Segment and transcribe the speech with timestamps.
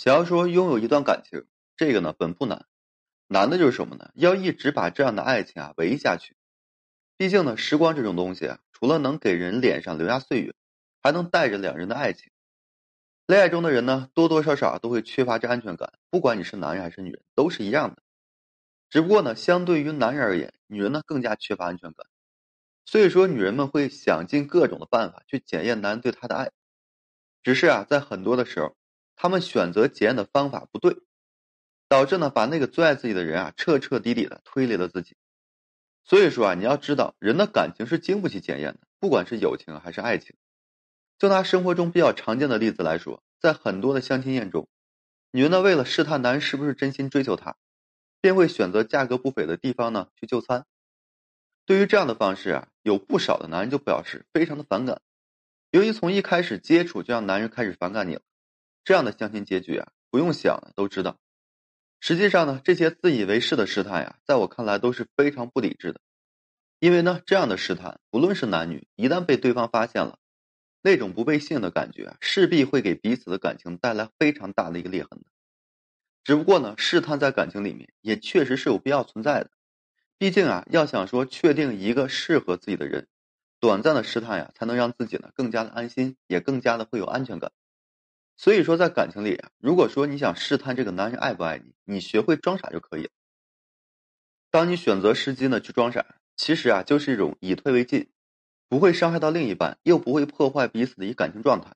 [0.00, 1.44] 想要说拥有一段感情，
[1.76, 2.64] 这个呢本不难，
[3.26, 4.10] 难的就是什么呢？
[4.14, 6.34] 要一直把这样的爱情啊维下去。
[7.18, 10.54] 毕竟呢，时光这种东西啊，除了能给人脸上留下岁月，
[11.02, 12.32] 还能带着两人的爱情。
[13.26, 18.02] 恋爱中的人呢，多多少少都会缺乏这安全感，不管你是男人还是女人，都是一样的。
[18.88, 22.06] 只不过呢，相对于男人而言，女人呢更加缺乏安全感。
[22.86, 26.50] 所以说，女人们会想尽各种的办法去检验男人对她的爱。
[27.42, 28.74] 只是啊，在很多的时候，
[29.22, 30.96] 他们选择检验的方法不对，
[31.90, 35.14] 导致呢把那个最爱自己的人啊彻彻底底的推离了自己。
[36.04, 40.36] 所以说啊，你要知道，人的感情是经不起检验的，不管是友情还是爱情。
[41.18, 44.70] 就拿生活中比较常见的例子来说，在很多的相亲宴中，
[45.32, 47.56] 女人呢为了试探男人是不是真心追求她，
[48.22, 50.64] 便会选择价格不菲的地方呢去就餐。
[51.66, 55.02] 对于这样的方式啊，有不少的男人就表示非常的反感。
[55.72, 58.22] 由于从一开始接触就让男人开始反感你了，
[58.84, 61.18] 这样的相亲结局啊，不用想都知道。
[62.00, 66.00] 实际上呢，这些自以为是的试探呀，在我看来都是非常不理智的。
[66.78, 70.18] 因为呢，这样的试探，不论是男女，一旦被对方发现了，
[70.82, 75.22] 那种不被信的感觉啊，势必会给彼此的感情带来非常大的一个裂痕。
[76.24, 79.50] 只不过呢，试探在感情里面也确实是有必要存在的。
[80.16, 83.08] 毕竟啊，要想说确定一个适合自己的人，
[83.58, 87.52] 短暂的试探呀，才能让自己呢更加的安心，也更加的会有安全感。
[88.40, 93.10] 所以说，在感情里啊，如果说你想试探这个男人爱不爱你，你学会装傻就可以了。
[94.50, 98.08] 当你选择时机呢去装傻，其实啊就是一种以退为进，
[98.66, 101.74] 不会伤害到另一半，又不会破坏彼此的一感情状态。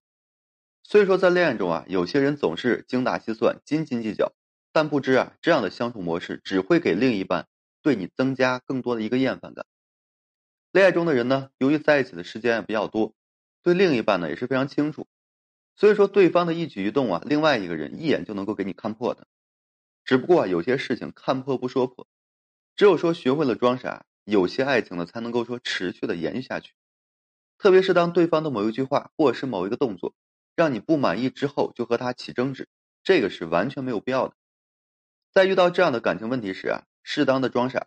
[0.83, 4.33] 所以说，在恋爱中啊，有些人总是精打细算、斤斤计较，
[4.73, 7.47] 但不知啊，这样的相处模式只会给另一半。
[7.83, 9.67] 对你增加更多的一个厌烦感。
[10.73, 13.15] 恋爱中的人呢，由于在一起的时间比较多，
[13.62, 15.06] 对另一半呢也是非常清楚，
[15.77, 19.27] 所以说对方的一举一动啊，另外一个人一眼就能够给你看破的。
[20.05, 22.06] 只不过啊有些事情看破不说破，
[22.77, 26.72] 只有说学会了装傻，有些爱情呢才能够说持续的延续下去。
[27.59, 30.15] 特别是当对方的某一句话或者是某一个动作
[30.56, 32.69] 让你不满意之后，就和他起争执，
[33.03, 34.34] 这个是完全没有必要的。
[35.32, 36.84] 在遇到这样的感情问题时啊。
[37.06, 37.87] 适当的装傻，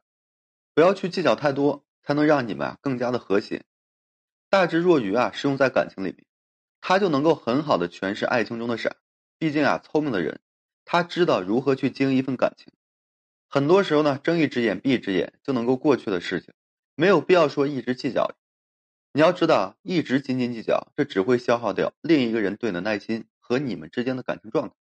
[0.75, 3.65] 不要去计较太多，才能让你们啊更加的和谐。
[4.47, 6.23] 大智若愚啊，适用在感情里面，
[6.87, 8.95] 他就能够很好的诠释爱情中的傻。
[9.37, 10.39] 毕竟啊，聪明的人，
[10.85, 12.71] 他知道如何去经营一份感情。
[13.49, 16.53] 很多时候呢，睁一只眼闭一只眼就能够过去的事情，
[16.95, 18.37] 没有必要说一直计较。
[19.11, 24.75] 你要知道，一直斤斤计较，这只会消耗掉另一个人对你的耐心和你们之间的感情状态。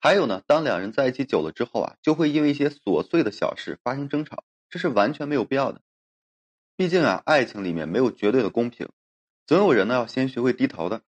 [0.00, 5.82] 还有呢，当两人在一起久了之后啊，就会因为一些琐碎的小事发生争吵，这是完全没有必要的。
[6.74, 8.88] 毕竟啊，爱情里面没有绝对的公平，
[9.52, 11.02] 总有人呢要先学会低头的。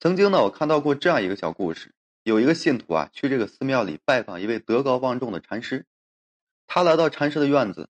[0.00, 5.86] 曾经呢，我看到过这样一个小故事：有一个信徒啊，去这个寺庙里拜访一位德高望重的禅师。
[6.66, 7.88] 他来到禅师的院子，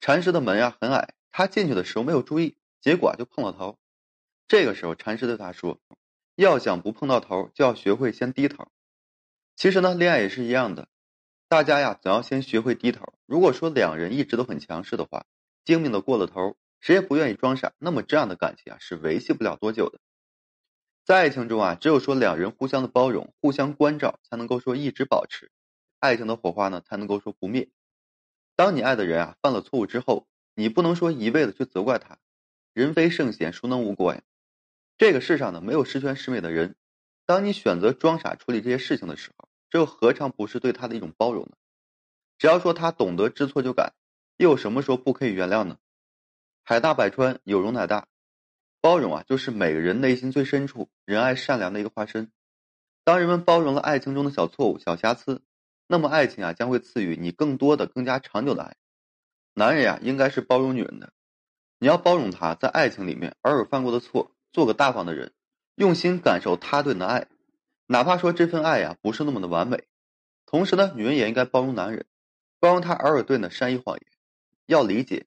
[0.00, 3.78] 禅师的门呀很矮，他进去的时候没有注意，结果就碰了头。
[4.48, 5.78] 这个时候，禅师对他说
[6.34, 8.66] ：“要想不碰到头，就要学会先低头。”
[9.54, 10.88] 其实呢，恋爱也是一样的，
[11.48, 13.14] 大家呀总要先学会低头。
[13.26, 15.26] 如果说两人一直都很强势的话，
[15.64, 20.00] 精明的过了头，谁也不愿意装傻，那么这样的感情啊是维系不了多久的。
[21.04, 25.52] 在爱情中啊，只有说两人互相的包容、互相关照，才能够说一直保持
[26.00, 27.70] 爱情的火花呢，才能够说不灭。
[28.56, 30.26] 当你爱的人啊犯了错误之后，
[30.56, 32.18] 你不能说一味的去责怪他，
[32.72, 34.20] 人非圣贤，孰能无过呀？
[34.98, 36.74] 这个世上呢，没有十全十美的人。
[37.26, 41.52] 当你选择装傻处理这些事情的时候，这又何尝不是对他的一种包容呢？
[42.38, 43.92] 只要说他懂得知错就改，
[44.36, 45.78] 又有什么说不可以原谅呢？
[46.64, 48.06] 海纳百川，有容乃大。
[48.80, 52.30] 包容啊，就是每个人内心最深处仁爱善良的一个化身。
[53.04, 55.42] 当人们包容了爱情中的小错误、小瑕疵，
[55.88, 58.76] 那么爱情啊将会赐予你更多的、更加长久的爱。
[59.54, 61.12] 男人呀，应该是包容女人的，
[61.80, 65.32] 你要包容他在爱情里面偶尔犯过的错，做个大方的人。
[65.74, 67.26] 用心感受他对你的爱，
[67.86, 69.84] 哪怕说这份爱呀不是那么的完美。
[70.46, 72.06] 同时呢，女人也应该包容男人，
[72.60, 74.06] 包容他偶尔对你的善意谎言。
[74.66, 75.26] 要理解，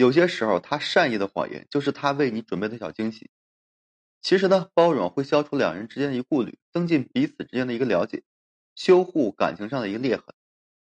[0.00, 3.28] 有些时候他善意的谎言就是他为你准备的小惊喜。
[4.22, 8.22] 其实呢，包容会消除两人之间的一顾虑，增进彼此之间的一个了解，
[8.74, 10.24] 修护感情上的一个裂痕。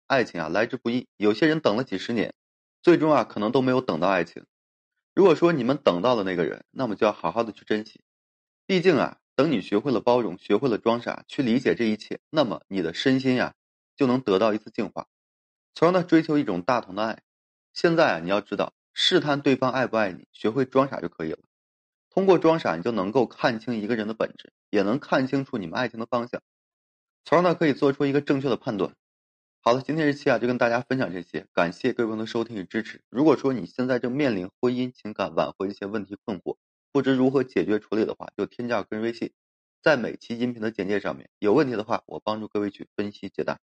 [0.06, 2.36] 爱情啊来之不易，有些人等了几十年，
[2.84, 4.46] 最终啊可能都没有等到爱情。
[5.16, 8.02] 如果说你们等到了那个人，那么就要好好的去珍惜。
[8.68, 13.56] 毕竟啊，等你学会了包容，学会了装傻，去理解这一切，那么你的身心呀
[13.96, 15.08] 就能得到一次净化，
[15.74, 17.24] 从而呢追求一种大同的爱。
[17.74, 21.38] 现在啊，你要知道试探对方爱不爱你，学会装傻就可以了。
[22.10, 26.42] 通过装傻，你就能够看清一个人的本质，也能看清楚你们爱情的方向。
[27.24, 28.96] 从而呢可以做出一个正确的判断。
[29.62, 33.04] 好了，今天这期啊就跟大家分享这些，感谢各位朋友的收听与支持。
[33.12, 36.58] 如果说你现在正面临婚姻情感挽回一些问题困惑，
[36.92, 39.32] 不知如何解决处理的话，就添加个人微信，
[39.84, 41.30] 在每期音频的简介上面。
[41.38, 43.60] 有问题的话，我帮助各位去分析解答。